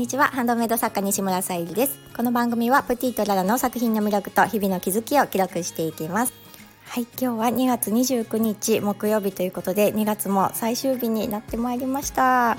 [0.00, 0.28] にちは。
[0.28, 1.98] ハンドメイド作家西村さゆりです。
[2.16, 6.32] この番組はプティとララの作品の魅力と日々の気づきを記録していきます。
[6.86, 12.56] はい今日は2月29日木曜日ということで2月も最終日になってまいりました。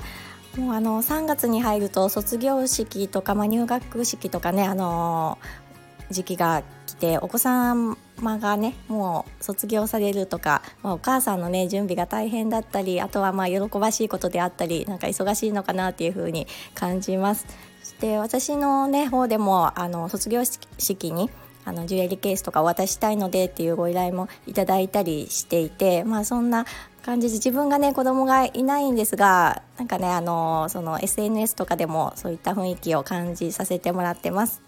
[0.56, 5.38] もうあの3月に入ると卒業式とか、まあ、入学式とかねあの
[6.12, 17.46] 時期が来てお子様がねもう卒業されるとか、まあ、お母さんのね準備が大変だったりあとはまあ喜ばしいことであったりなんか忙しいのかなっていう風に感じます
[17.82, 21.30] そして私のね方でもあの卒業式に
[21.64, 26.66] あのジュエリーケースとかお渡ししたいのでっていうご依頼もいただいたりしていてまあそんな
[27.02, 34.62] 感じで自分がね子供がいないんですがなんかねあのその SNS とかでもそういった雰囲気を感じさせてもらってます。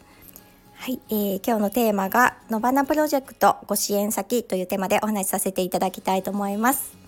[0.77, 7.05] はい、えー、今日のテーマが「のばなプロジェクトご支援先」というテーマでお話しさせていただきたいと思います。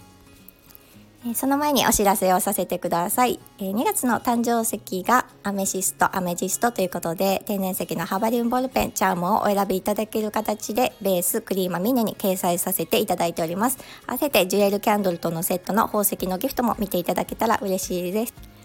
[1.29, 3.41] え、その前にお知らせをさせてください。
[3.59, 13.79] え、2月の誕生石がアメシスト、アメジストということで天然石のハバリウムボールペン、チャームをお選びいただける形でベース、クリーマミネに掲載させていただいております。
[14.07, 18.56] 合わせてジュエルキャンドルとのセットの宝石のギフトも見ていただけたら嬉しいです。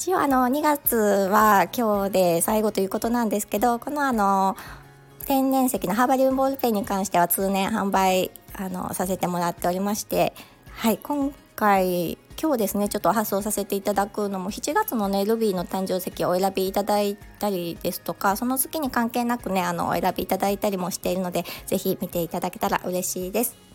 [0.00, 4.56] 一応あの2月は今日で最後ということなんですけどこのあの
[5.26, 10.32] 天然石のハーバリウムボールペンに関しては通年販売あのさせてもらっておりまして
[10.70, 23.69] はい今回今日ですねちょっと発送させていただくのも7月のねルビーの誕生石をお選びいただいたりですとかその月に関係なくねあのお選びいただいたりもしているので是非見ていただけたら嬉しいです。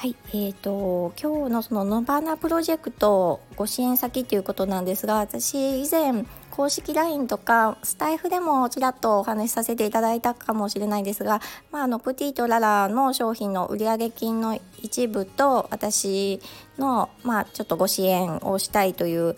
[0.00, 16.40] はい、えーと、今日のそのノバナプロジェクトご支援先ということなんですが私以前公式 LINE とかスタイフでもちらっとお話しさせていただいたかもしれないですが、まあ、あのプティとララの商品の売上金の一部と私
[16.78, 19.36] の、まあ、ちょっとご支援をしたいという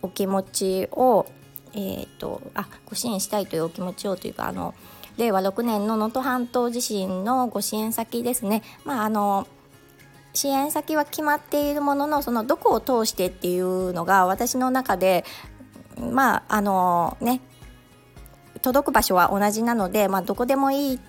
[0.00, 1.26] お気持ちを、
[1.72, 4.76] えーと、あご支援したいというお気持ちをというかあの
[5.16, 9.48] 令和6年の能登半島地震のご支援先ですね、まあ、あの
[10.34, 15.24] 支援先は決まっているもののそのどこを通してっていうのが私の中で
[15.98, 17.40] まああのね
[18.62, 21.00] 届く場所は同じなので、まあ、どこでもいい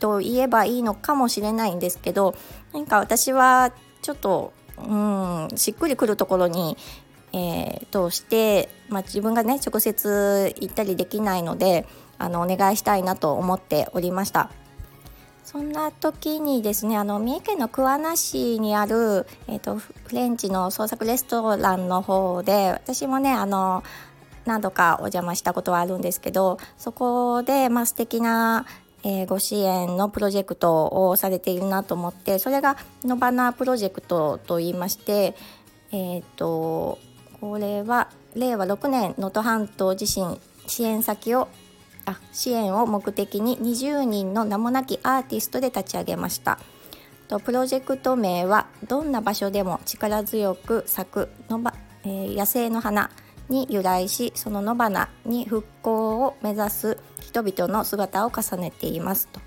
[0.00, 2.34] と言えばいいのかもしれないんですけど
[2.72, 6.76] 何か私はちょっとうんしっくりくるところに、
[7.32, 11.86] えー、通して、まあ、自分がね直接行ったりできないので
[12.18, 14.50] あのお願いしたいなと思っておりました。
[15.50, 23.82] そんな時にですねあの三重県の桑名市にある、えーと、フレンチの創作レストランの方で私もねあの
[24.44, 28.66] 何度かお邪魔したことはあるんですけどそこで、まあ、素敵な
[29.04, 35.36] えー、ご支援のプロジェクトをされているなと思ってそれがノバナプロジェクトといいまして、
[35.92, 36.98] えーと
[37.40, 41.46] これは令和6年能登半島地震支援先を
[42.08, 46.58] あ支援を目的に20人の名もなきアーティストで立ち上げました。
[47.28, 51.74] とプロジェクト名は「どんな場所でも力強く咲くのば、
[52.04, 53.10] えー、野生の花」
[53.50, 59.28] に由来しその野花に復興を目指す人々の姿を重ねています。
[59.28, 59.40] と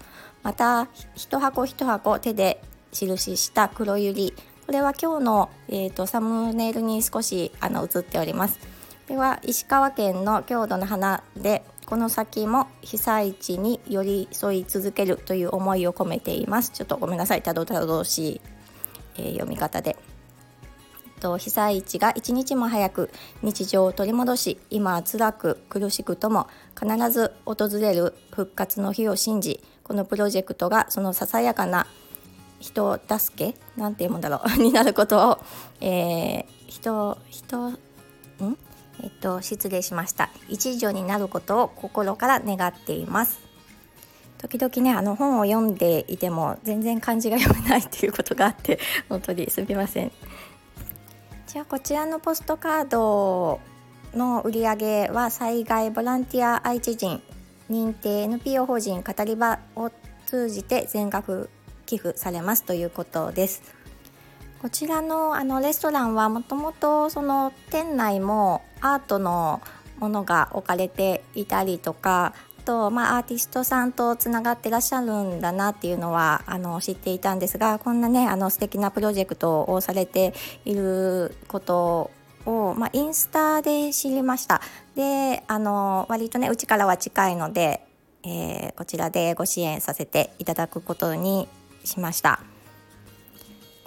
[0.43, 2.61] また一箱一箱手で
[2.91, 4.31] 印した黒百合。
[4.65, 8.59] これは今日の、えーと、サムネイルに少しあの映っております。
[9.07, 16.71] では石川県の郷土の花でこの先も被災地に寄り添い続けるという思いを込めています。
[16.71, 17.41] ちょっとごめんなさい。
[17.41, 18.41] たどたどしい、
[19.17, 19.97] えー、読み方で。
[21.19, 26.47] と被災地が一日も早く日常を取り戻し今は辛く苦しくとも
[26.79, 31.87] 必ず訪れる復活の日を信じこのプロジェクトがそのささやかな
[32.61, 33.55] 人助け？
[33.75, 34.63] なんていうもんだろう。
[34.63, 35.39] になることを、
[35.81, 37.77] えー、人人ん？
[39.01, 40.29] えっと、失礼しました。
[40.47, 43.51] 一助になることを心から願っています。
[44.37, 50.11] 時々ねあの本を読んでいても全然漢字が読めないっていうことがあって 本当にすみません。
[51.45, 53.59] じゃあこちらのポストカード
[54.15, 57.21] の売り上げは災害ボランティア愛知人
[57.69, 59.91] 認定 NPO 法人語り場を
[60.25, 61.49] 通じて全額
[61.85, 63.80] 寄付されますということです。
[64.61, 69.59] こちらのあのレストランはもともとその店内もアートの
[69.97, 82.11] ものが置かれていたりとかと、まあ、アーティストさんとつながってらっしゃるんだなっていうのはあの知っていたんですがこんなねあの素敵なプロジェクトをされていること
[82.45, 84.61] を、まあ、インスタで知りました
[84.95, 87.83] であの割とねうちからは近いので、
[88.23, 91.47] えー、こちらでご支援させていただくことに
[91.83, 92.41] しました。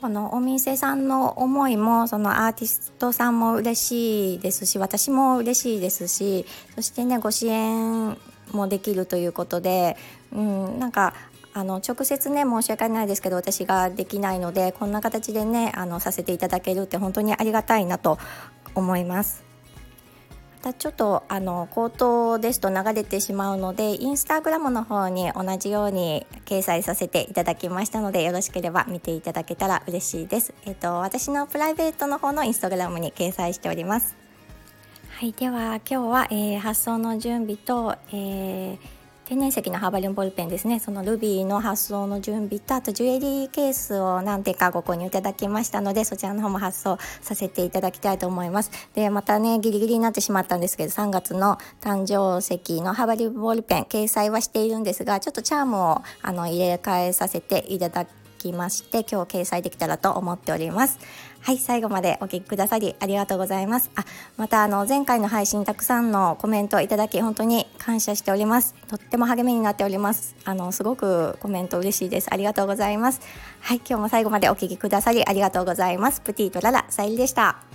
[0.05, 8.15] このお店さんの思いもそのアーティストさんも嬉しいですし私も嬉しいですしそしてねご支援
[8.53, 9.97] もできるということで、
[10.31, 11.15] うん、なんか
[11.55, 18.19] あの直接ね申し訳ないですけど私ができないのでこんな形でねあのさせていただけるって本当にありがたいなと
[18.75, 19.54] 思います。
[20.65, 30.55] またちょっとあの口頭ですと流れてしまうのでインスタグラムの方に同じように掲載させていただきましたのでよろしければ見ていただけたら嬉しいです。
[30.65, 34.17] えっと私のプライベートの方のインスタグラムに掲載しております。
[35.11, 38.94] はい、では今日は、えー、発送の準備と、えー
[39.27, 40.79] 天然石のハーバリウムボールペンですね。
[40.79, 48.71] そのルビーの発送の準備とあとジュエリーケースを何点かご購入いただきましたのでそちらの方も発送させていただきたいと思います。
[48.93, 58.09] でまたねギリギリになってしまったんですけど3月の誕生石のハーバリウムボールペン掲載はしているんですがちょっとチャームをあの入れ替えさせていただき
[58.45, 60.99] きまして今日掲載できたらと思っております。
[61.41, 63.91] はい最後までお聞きくださりありがとうございます。
[63.97, 64.05] あ
[64.37, 68.75] またあの前回の配信たくさんのコメントいただき本当に感謝しております。
[68.89, 70.37] とっても励みになっております。
[70.45, 72.29] あのすごくコメント嬉しいです。
[72.33, 73.21] ありがとうございます。
[73.61, 76.21] はい今日も最後までお聞きくださりありがとうございます。
[76.21, 77.74] プティとララさゆりでした。